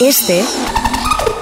[0.00, 0.44] Este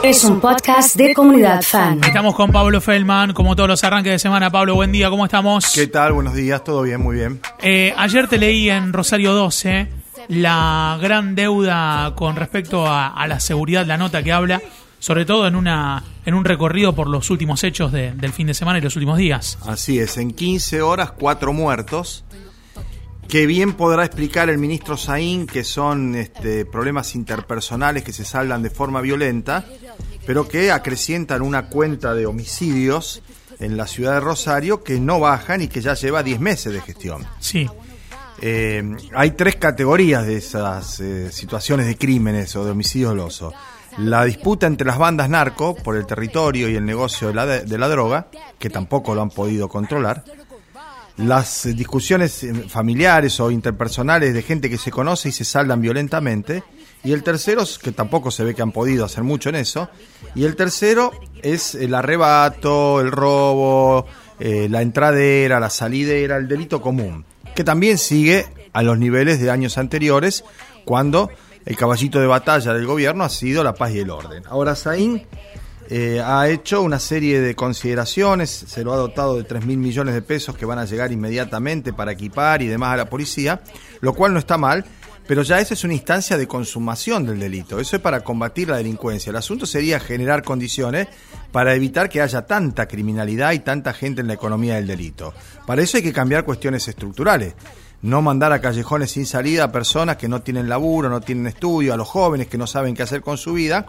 [0.02, 2.00] es un podcast de comunidad fan.
[2.04, 4.50] Estamos con Pablo Feldman, como todos los arranques de semana.
[4.50, 5.72] Pablo, buen día, ¿cómo estamos?
[5.74, 6.12] ¿Qué tal?
[6.12, 7.40] Buenos días, todo bien, muy bien.
[7.62, 9.88] Eh, ayer te leí en Rosario 12
[10.28, 14.60] la gran deuda con respecto a, a la seguridad, la nota que habla,
[14.98, 18.54] sobre todo en, una, en un recorrido por los últimos hechos de- del fin de
[18.54, 19.58] semana y los últimos días.
[19.66, 22.24] Así es, en 15 horas, cuatro muertos.
[23.28, 28.62] Que bien podrá explicar el ministro Saín que son este, problemas interpersonales que se saldan
[28.62, 29.64] de forma violenta,
[30.26, 33.22] pero que acrecientan una cuenta de homicidios
[33.58, 36.80] en la ciudad de Rosario que no bajan y que ya lleva 10 meses de
[36.80, 37.26] gestión.
[37.40, 37.68] Sí,
[38.42, 38.82] Eh,
[39.14, 43.54] hay tres categorías de esas eh, situaciones de crímenes o de homicidios dolosos.
[43.96, 47.78] La disputa entre las bandas narco por el territorio y el negocio de la, de
[47.78, 50.22] la droga, que tampoco lo han podido controlar.
[51.16, 55.80] Las eh, discusiones eh, familiares o interpersonales de gente que se conoce y se saldan
[55.80, 56.62] violentamente.
[57.04, 59.88] Y el tercero, que tampoco se ve que han podido hacer mucho en eso.
[60.34, 64.06] Y el tercero es el arrebato, el robo,
[64.38, 69.50] eh, la entradera, la salidera, el delito común, que también sigue a los niveles de
[69.50, 70.44] años anteriores,
[70.84, 71.30] cuando
[71.64, 74.42] el caballito de batalla del gobierno ha sido la paz y el orden.
[74.48, 75.26] Ahora Saín
[75.88, 80.14] eh, ha hecho una serie de consideraciones, se lo ha dotado de 3 mil millones
[80.14, 83.62] de pesos que van a llegar inmediatamente para equipar y demás a la policía,
[84.00, 84.84] lo cual no está mal,
[85.26, 88.76] pero ya esa es una instancia de consumación del delito, eso es para combatir la
[88.76, 89.30] delincuencia.
[89.30, 91.08] El asunto sería generar condiciones
[91.52, 95.34] para evitar que haya tanta criminalidad y tanta gente en la economía del delito.
[95.66, 97.54] Para eso hay que cambiar cuestiones estructurales.
[98.02, 101.94] No mandar a callejones sin salida a personas que no tienen laburo, no tienen estudio,
[101.94, 103.86] a los jóvenes que no saben qué hacer con su vida,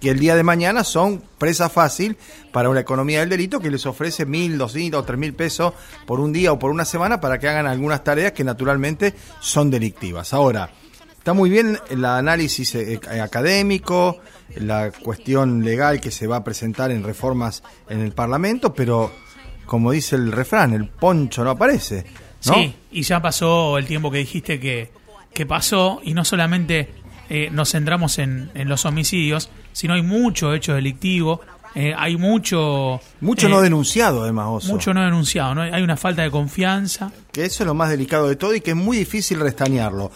[0.00, 2.16] que el día de mañana son presa fácil
[2.52, 5.74] para una economía del delito que les ofrece mil, doscientos o tres mil pesos
[6.06, 9.70] por un día o por una semana para que hagan algunas tareas que naturalmente son
[9.70, 10.32] delictivas.
[10.32, 10.70] Ahora,
[11.18, 14.20] está muy bien el análisis eh, académico,
[14.56, 19.12] la cuestión legal que se va a presentar en reformas en el Parlamento, pero
[19.66, 22.04] como dice el refrán, el poncho no aparece.
[22.46, 22.54] ¿No?
[22.54, 24.90] sí, y ya pasó el tiempo que dijiste que,
[25.32, 26.90] que pasó y no solamente
[27.28, 31.40] eh, nos centramos en, en los homicidios, sino hay mucho hecho delictivo,
[31.74, 33.00] eh, hay mucho...
[33.20, 34.72] Mucho eh, no denunciado, además, Oso.
[34.72, 35.62] Mucho no denunciado, ¿no?
[35.62, 37.12] Hay una falta de confianza.
[37.32, 40.10] que eso es lo más delicado de todo y que es muy difícil restañarlo.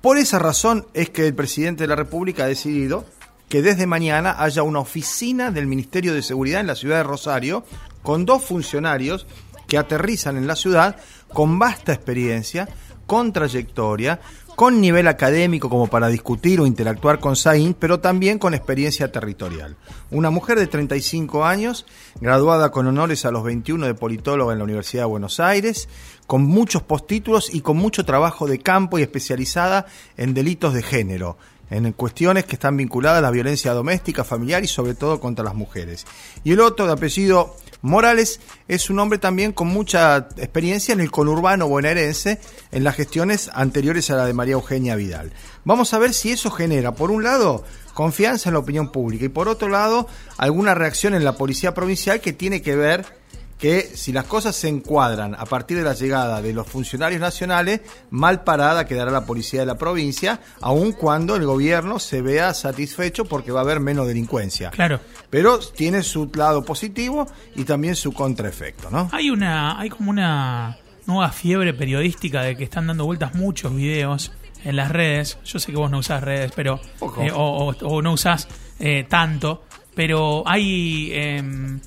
[0.00, 3.04] Por esa razón es que el presidente de la República ha decidido
[3.48, 7.64] que desde mañana haya una oficina del Ministerio de Seguridad en la ciudad de Rosario
[8.02, 9.26] con dos funcionarios
[9.66, 10.96] que aterrizan en la ciudad
[11.32, 12.68] con vasta experiencia,
[13.06, 14.20] con trayectoria,
[14.60, 19.76] con nivel académico como para discutir o interactuar con Saín, pero también con experiencia territorial.
[20.10, 21.86] Una mujer de 35 años,
[22.20, 25.88] graduada con honores a los 21 de politóloga en la Universidad de Buenos Aires,
[26.26, 29.86] con muchos postítulos y con mucho trabajo de campo y especializada
[30.18, 31.38] en delitos de género,
[31.70, 35.54] en cuestiones que están vinculadas a la violencia doméstica, familiar y sobre todo contra las
[35.54, 36.04] mujeres.
[36.44, 41.10] Y el otro, de apellido Morales, es un hombre también con mucha experiencia en el
[41.10, 42.40] conurbano bonaerense,
[42.72, 45.32] en las gestiones anteriores a la de María Eugenia Vidal.
[45.64, 47.64] Vamos a ver si eso genera, por un lado,
[47.94, 52.20] confianza en la opinión pública y por otro lado, alguna reacción en la policía provincial
[52.20, 53.19] que tiene que ver
[53.60, 57.80] que si las cosas se encuadran a partir de la llegada de los funcionarios nacionales,
[58.10, 63.26] mal parada quedará la policía de la provincia, aun cuando el gobierno se vea satisfecho
[63.26, 64.70] porque va a haber menos delincuencia.
[64.70, 64.98] Claro.
[65.28, 69.10] Pero tiene su lado positivo y también su contraefecto, ¿no?
[69.12, 74.32] Hay una, hay como una nueva fiebre periodística de que están dando vueltas muchos videos
[74.64, 75.38] en las redes.
[75.44, 76.80] Yo sé que vos no usás redes, pero
[77.20, 81.80] eh, o, o- o no usás eh, tanto, pero hay em,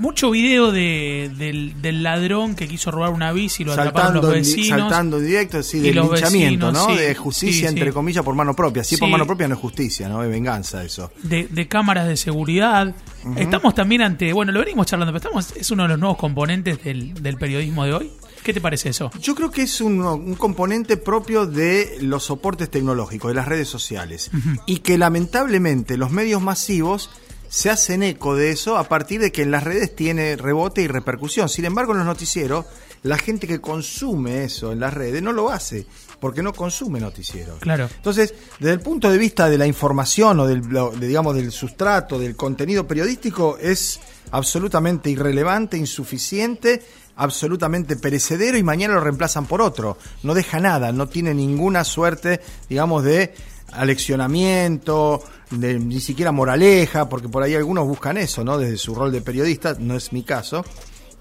[0.00, 4.22] mucho video de, del, del ladrón que quiso robar una bici y lo atraparon los
[4.24, 4.80] Saltando, en di- vecinos.
[4.80, 6.94] saltando en directo, sí, del los linchamiento, vecinos, ¿no?
[6.94, 8.82] sí, de justicia, sí, entre comillas, por mano propia.
[8.82, 10.22] Si es por mano propia no es justicia, ¿no?
[10.24, 11.12] Es venganza eso.
[11.22, 12.94] de, de cámaras de seguridad.
[13.36, 16.82] Estamos también ante, bueno, lo venimos charlando, pero estamos, es uno de los nuevos componentes
[16.82, 18.10] del, del periodismo de hoy.
[18.42, 19.10] ¿Qué te parece eso?
[19.20, 23.68] Yo creo que es un, un componente propio de los soportes tecnológicos, de las redes
[23.68, 24.30] sociales.
[24.64, 27.10] Y que lamentablemente los medios masivos
[27.50, 30.86] se hacen eco de eso a partir de que en las redes tiene rebote y
[30.86, 31.48] repercusión.
[31.48, 32.64] Sin embargo, en los noticieros,
[33.02, 35.84] la gente que consume eso en las redes no lo hace,
[36.20, 37.58] porque no consume noticieros.
[37.58, 37.88] Claro.
[37.92, 42.20] Entonces, desde el punto de vista de la información o del, de, digamos, del sustrato,
[42.20, 43.98] del contenido periodístico, es
[44.30, 46.80] absolutamente irrelevante, insuficiente,
[47.16, 49.98] absolutamente perecedero y mañana lo reemplazan por otro.
[50.22, 53.34] No deja nada, no tiene ninguna suerte, digamos, de
[53.72, 58.58] aleccionamiento, de, ni siquiera moraleja, porque por ahí algunos buscan eso, ¿no?
[58.58, 60.64] Desde su rol de periodista, no es mi caso.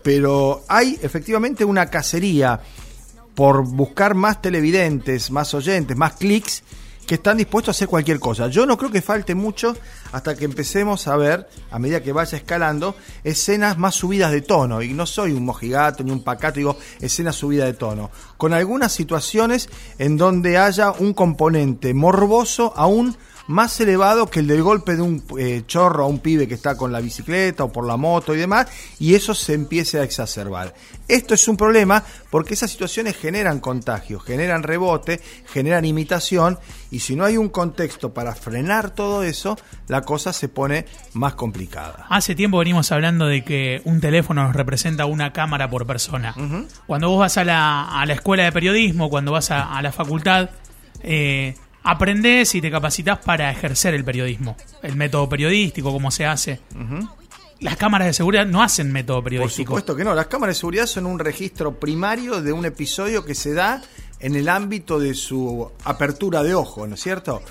[0.04, 2.60] Pero hay efectivamente una cacería
[3.36, 6.64] por buscar más televidentes, más oyentes, más clics,
[7.10, 8.50] que están dispuestos a hacer cualquier cosa.
[8.50, 9.76] Yo no creo que falte mucho
[10.12, 14.84] hasta que empecemos a ver, a medida que vaya escalando, escenas más subidas de tono.
[14.84, 18.12] Y no soy un mojigato ni un pacato, digo escenas subidas de tono.
[18.38, 23.18] Con algunas situaciones en donde haya un componente morboso aún
[23.50, 26.78] más elevado que el del golpe de un eh, chorro a un pibe que está
[26.78, 28.68] con la bicicleta o por la moto y demás,
[29.00, 30.76] y eso se empiece a exacerbar.
[31.08, 35.20] Esto es un problema porque esas situaciones generan contagios, generan rebote,
[35.52, 36.60] generan imitación,
[36.92, 39.58] y si no hay un contexto para frenar todo eso,
[39.88, 42.06] la cosa se pone más complicada.
[42.08, 46.36] Hace tiempo venimos hablando de que un teléfono nos representa una cámara por persona.
[46.86, 49.92] Cuando vos vas a la, a la escuela de periodismo, cuando vas a, a la
[49.92, 50.52] facultad,
[51.02, 56.60] eh, aprendes y te capacitas para ejercer el periodismo, el método periodístico, cómo se hace.
[57.60, 59.72] Las cámaras de seguridad no hacen método Por periodístico.
[59.72, 63.36] supuesto que no, las cámaras de seguridad son un registro primario de un episodio que
[63.36, 63.82] se da
[64.20, 67.42] en el ámbito de su apertura de ojo, ¿no es cierto?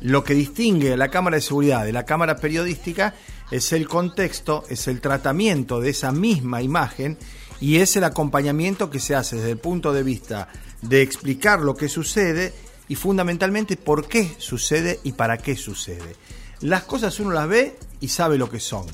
[0.00, 3.14] Lo que distingue a la cámara de seguridad de la cámara periodística
[3.52, 7.18] es el contexto, es el tratamiento de esa misma imagen
[7.60, 10.48] y es el acompañamiento que se hace desde el punto de vista
[10.80, 12.52] de explicar lo que sucede
[12.92, 16.14] y fundamentalmente por qué sucede y para qué sucede.
[16.60, 18.84] Las cosas uno las ve y sabe lo que son.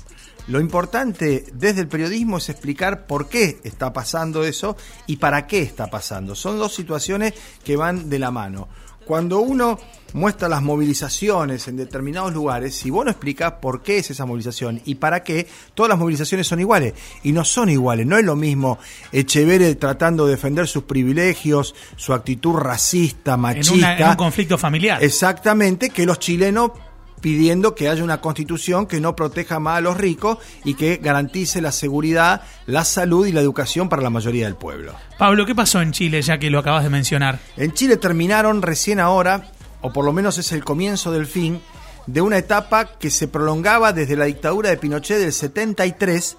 [0.47, 4.77] Lo importante desde el periodismo es explicar por qué está pasando eso
[5.09, 6.37] y para qué está pasando.
[6.37, 7.35] Son dos situaciones
[7.65, 8.69] que van de la mano.
[9.09, 9.79] Cuando uno
[10.13, 14.81] muestra las movilizaciones en determinados lugares, si vos no explicás por qué es esa movilización
[14.85, 16.93] y para qué, todas las movilizaciones son iguales.
[17.23, 18.07] Y no son iguales.
[18.07, 18.79] No es lo mismo
[19.13, 23.75] Echeverre tratando de defender sus privilegios, su actitud racista, en, machista.
[23.75, 25.03] una- en un conflicto familiar.
[25.03, 26.71] Exactamente, que los chilenos
[27.21, 31.61] pidiendo que haya una constitución que no proteja más a los ricos y que garantice
[31.61, 34.95] la seguridad, la salud y la educación para la mayoría del pueblo.
[35.19, 37.39] Pablo, ¿qué pasó en Chile ya que lo acabas de mencionar?
[37.57, 39.51] En Chile terminaron recién ahora,
[39.81, 41.61] o por lo menos es el comienzo del fin,
[42.07, 46.39] de una etapa que se prolongaba desde la dictadura de Pinochet del 73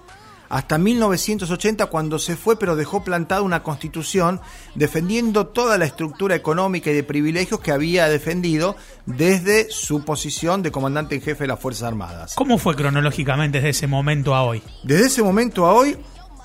[0.50, 4.40] hasta 1980 cuando se fue pero dejó plantada una constitución
[4.74, 8.76] defendiendo toda la estructura económica y de privilegios que había defendido
[9.06, 12.34] desde su posición de comandante en jefe de las Fuerzas Armadas.
[12.34, 14.62] ¿Cómo fue cronológicamente desde ese momento a hoy?
[14.82, 15.96] Desde ese momento a hoy,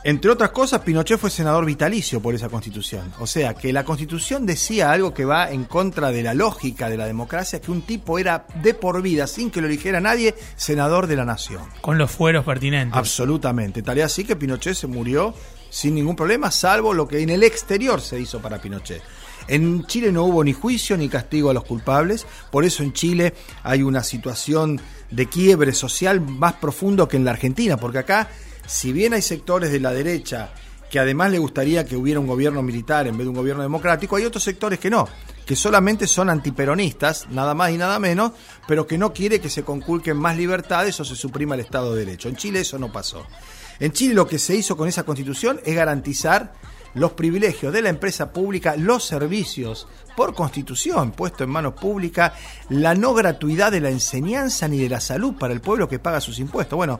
[0.05, 3.11] entre otras cosas, Pinochet fue senador vitalicio por esa constitución.
[3.19, 6.97] O sea, que la constitución decía algo que va en contra de la lógica de
[6.97, 11.07] la democracia, que un tipo era de por vida, sin que lo eligiera nadie, senador
[11.07, 11.63] de la nación.
[11.81, 12.95] Con los fueros pertinentes.
[12.95, 13.81] Absolutamente.
[13.81, 15.33] Tal así que Pinochet se murió
[15.71, 19.01] sin ningún problema, salvo lo que en el exterior se hizo para Pinochet.
[19.47, 23.33] En Chile no hubo ni juicio ni castigo a los culpables, por eso en Chile
[23.63, 24.81] hay una situación
[25.11, 28.29] de quiebre social más profundo que en la Argentina, porque acá,
[28.65, 30.51] si bien hay sectores de la derecha
[30.89, 34.15] que además le gustaría que hubiera un gobierno militar en vez de un gobierno democrático,
[34.15, 35.07] hay otros sectores que no,
[35.45, 38.31] que solamente son antiperonistas, nada más y nada menos,
[38.67, 42.05] pero que no quiere que se conculquen más libertades o se suprima el Estado de
[42.05, 42.29] Derecho.
[42.29, 43.25] En Chile eso no pasó.
[43.79, 46.53] En Chile lo que se hizo con esa constitución es garantizar
[46.95, 52.33] los privilegios de la empresa pública, los servicios por constitución puesto en manos públicas,
[52.69, 56.21] la no gratuidad de la enseñanza ni de la salud para el pueblo que paga
[56.21, 56.77] sus impuestos.
[56.77, 56.99] Bueno,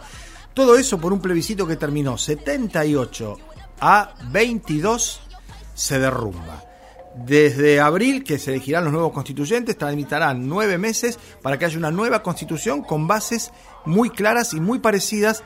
[0.54, 3.38] todo eso por un plebiscito que terminó 78
[3.82, 5.22] a 22
[5.74, 6.64] se derrumba.
[7.16, 11.92] Desde abril, que se elegirán los nuevos constituyentes, tramitarán nueve meses para que haya una
[11.92, 13.52] nueva constitución con bases
[13.86, 15.44] muy claras y muy parecidas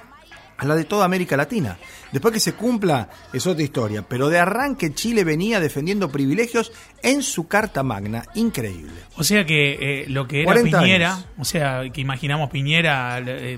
[0.59, 1.77] a la de toda América Latina.
[2.11, 7.23] Después que se cumpla es otra historia, pero de arranque Chile venía defendiendo privilegios en
[7.23, 8.91] su Carta Magna, increíble.
[9.17, 11.25] O sea que eh, lo que era 40 Piñera, años.
[11.37, 13.19] o sea, que imaginamos Piñera...
[13.19, 13.57] eh,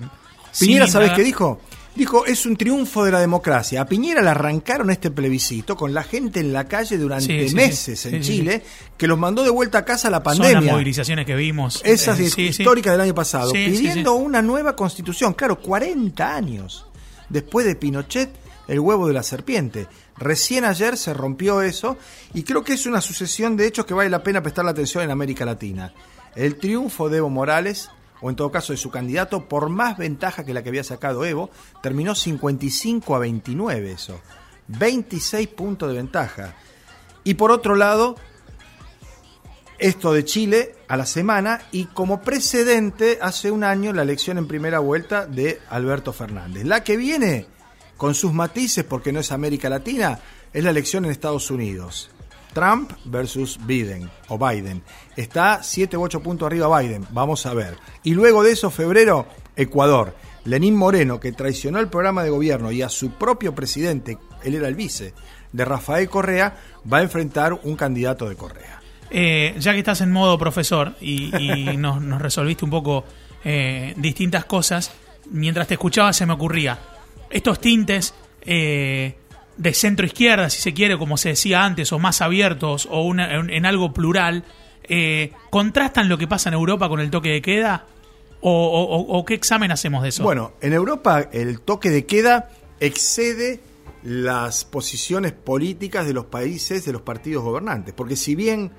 [0.60, 1.62] Piñera, sin ¿sabés nada- qué dijo?
[1.94, 3.82] Dijo, es un triunfo de la democracia.
[3.82, 7.56] A Piñera le arrancaron este plebiscito con la gente en la calle durante Sí, sí,
[7.56, 8.10] meses sí.
[8.16, 8.64] en Chile,
[8.98, 10.72] que los mandó de vuelta a casa a la Son las pandemia.
[10.72, 11.82] movilizaciones que vimos.
[11.84, 15.34] Esas Eh, históricas del año pasado, pidiendo una nueva constitución.
[15.34, 16.86] Claro, 40 años
[17.32, 18.30] después de Pinochet,
[18.68, 19.88] el huevo de la serpiente.
[20.18, 21.98] Recién ayer se rompió eso
[22.34, 25.12] y creo que es una sucesión de hechos que vale la pena prestarle atención en
[25.12, 25.94] América Latina.
[26.36, 27.90] El triunfo de Evo Morales,
[28.22, 31.26] o en todo caso de su candidato, por más ventaja que la que había sacado
[31.26, 31.50] Evo,
[31.82, 34.22] terminó 55 a 29 eso.
[34.68, 36.56] 26 puntos de ventaja.
[37.24, 38.16] Y por otro lado,
[39.82, 44.48] esto de Chile a la semana y como precedente hace un año la elección en
[44.48, 46.66] primera vuelta de Alberto Fernández.
[46.66, 47.48] La que viene
[47.98, 50.20] con sus matices porque no es América Latina
[50.54, 52.12] es la elección en Estados Unidos.
[52.54, 54.84] Trump versus Biden o Biden.
[55.16, 57.76] Está 7 u 8 puntos arriba Biden, vamos a ver.
[58.04, 60.16] Y luego de eso, febrero, Ecuador.
[60.46, 64.68] Lenín Moreno, que traicionó el programa de gobierno y a su propio presidente, él era
[64.68, 65.14] el vice,
[65.52, 66.56] de Rafael Correa,
[66.92, 68.81] va a enfrentar un candidato de Correa.
[69.12, 73.04] Eh, ya que estás en modo profesor y, y nos, nos resolviste un poco
[73.44, 74.92] eh, distintas cosas,
[75.30, 76.80] mientras te escuchaba se me ocurría,
[77.30, 79.16] estos tintes eh,
[79.58, 83.36] de centro izquierda, si se quiere, como se decía antes, o más abiertos, o una-
[83.36, 84.44] en, en algo plural,
[85.50, 87.86] ¿contrastan lo que pasa en Europa con el toque de queda?
[88.42, 90.24] ¿O, o- o- o qué examen hacemos de eso?
[90.24, 92.50] Bueno, en Europa el toque de queda
[92.80, 93.60] excede
[94.04, 97.94] las posiciones políticas de los países, de los partidos gobernantes.
[97.94, 98.72] Porque si bien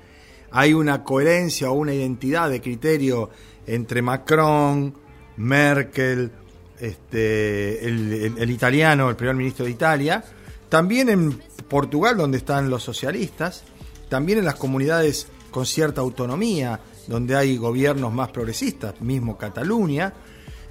[0.53, 3.31] hay una coherencia o una identidad de criterio
[3.65, 4.93] entre Macron,
[5.37, 6.31] Merkel,
[6.79, 10.23] este, el, italiano, el primer ministro de Italia,
[10.69, 13.63] también en Portugal, donde están los socialistas,
[14.09, 20.13] también en las comunidades con cierta autonomía, donde hay gobiernos más progresistas, mismo Cataluña,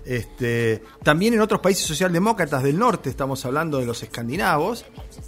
[0.04, 4.84] este, también en otros países socialdemócratas del norte, estamos hablando de los escandinavos,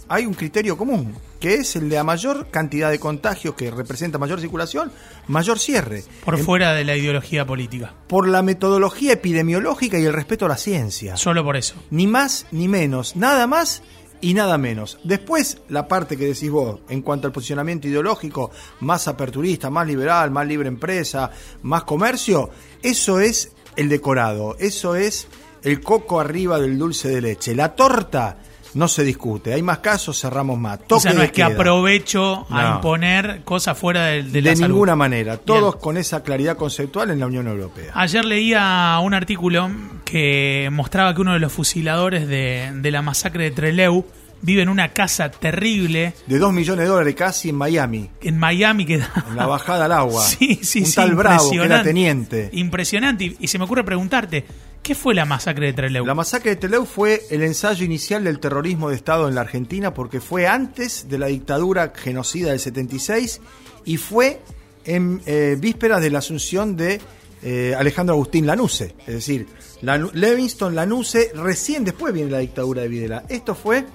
[0.07, 4.17] hay un criterio común, que es el de a mayor cantidad de contagios que representa
[4.17, 4.91] mayor circulación,
[5.27, 6.03] mayor cierre.
[6.23, 7.93] por En- fuera de la ideología política.
[8.07, 11.17] por la metodología epidemiológica y el respeto a la ciencia.
[11.17, 11.75] Solo por eso.
[11.89, 13.81] Ni más ni menos, nada más
[14.21, 14.97] y nada menos.
[15.03, 20.31] Después, la parte que decís vos, en cuanto al posicionamiento ideológico, más aperturista, más liberal,
[20.31, 21.29] más libre empresa,
[21.63, 22.49] más comercio,
[22.81, 25.27] eso es el decorado, eso es
[25.63, 27.55] el coco arriba del dulce de leche.
[27.55, 28.37] La torta
[28.75, 30.79] no se discute, hay más casos, cerramos más.
[30.79, 31.45] o Toque sea, no es que queda.
[31.47, 34.73] aprovecho a imponer cosas fuera de, de de, salud.
[34.73, 35.81] ninguna manera, todos Bien.
[35.81, 37.91] con esa claridad conceptual en la Unión Europea.
[37.95, 39.69] Ayer leía un artículo
[40.03, 44.05] que mostraba que uno de los fusiladores de, de la masacre de Trelew
[44.45, 48.85] vive en una casa terrible De dos millones de dólares casi en Miami, en Miami
[48.85, 49.25] que da...
[49.29, 50.23] en la bajada al agua.
[50.37, 52.49] Sí, sí, un sí, tal Bravo que era teniente.
[52.53, 53.25] Impresionante.
[53.25, 54.45] Y, y se me ocurre preguntarte,
[54.83, 56.05] ¿qué fue la masacre de Trelew?
[56.05, 59.93] La masacre de Teleu fue el ensayo inicial del terrorismo de Estado en la Argentina
[59.93, 63.41] porque fue antes de la dictadura genocida del 76
[63.85, 64.41] y fue
[64.85, 67.01] en eh, vísperas de la asunción de
[67.41, 68.93] eh, Alejandro Agustín Lanuse.
[69.07, 69.47] Es decir,
[69.81, 73.23] Lanu- Levingston Lanuse, recién después viene la dictadura de Videla.
[73.29, 73.85] Esto fue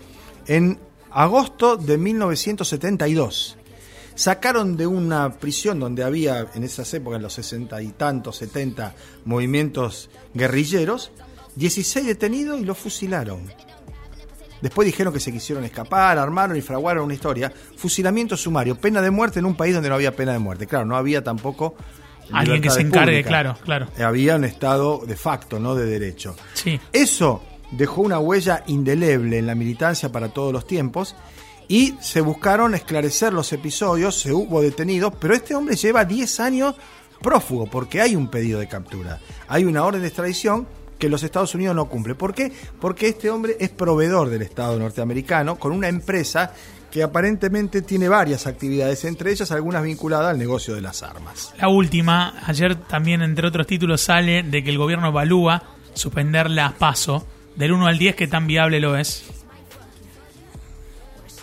[0.47, 0.78] en
[1.11, 3.56] agosto de 1972
[4.14, 8.94] sacaron de una prisión donde había en esas épocas, en los sesenta y tantos, 70
[9.25, 11.11] movimientos guerrilleros,
[11.56, 13.50] 16 detenidos y los fusilaron.
[14.61, 17.50] Después dijeron que se quisieron escapar, armaron y fraguaron una historia.
[17.76, 20.66] Fusilamiento sumario, pena de muerte en un país donde no había pena de muerte.
[20.66, 21.75] Claro, no había tampoco...
[22.32, 23.88] Alguien que se encargue, claro, claro.
[23.99, 26.37] Había un estado de facto, no de derecho.
[26.54, 26.78] Sí.
[26.92, 31.14] Eso dejó una huella indeleble en la militancia para todos los tiempos
[31.68, 36.74] y se buscaron esclarecer los episodios, se hubo detenidos, pero este hombre lleva 10 años
[37.22, 40.66] prófugo porque hay un pedido de captura, hay una orden de extradición
[40.98, 42.14] que los Estados Unidos no cumple.
[42.14, 42.52] ¿Por qué?
[42.80, 46.52] Porque este hombre es proveedor del Estado norteamericano con una empresa
[46.90, 51.54] que aparentemente tiene varias actividades, entre ellas algunas vinculadas al negocio de las armas.
[51.58, 55.62] La última, ayer también entre otros títulos sale de que el gobierno evalúa
[55.94, 57.24] suspender la PASO
[57.61, 59.25] del 1 al 10, ¿qué tan viable lo es?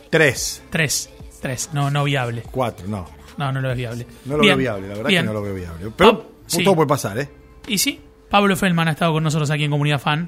[0.10, 1.10] Tres, 3,
[1.42, 2.44] 3, no, no viable.
[2.52, 3.06] cuatro, no.
[3.38, 4.08] No, no lo es viable.
[4.26, 5.22] No lo Bien, veo viable, la verdad bien.
[5.24, 5.92] que no lo veo viable.
[5.96, 6.64] Pero Ah, sí.
[6.64, 7.30] todo puede pasar, ¿eh?
[7.68, 10.26] Y sí, Pablo Feldman ha estado con nosotros aquí en Comunidad Fan.